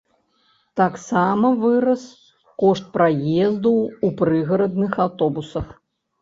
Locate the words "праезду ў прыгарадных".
2.97-4.99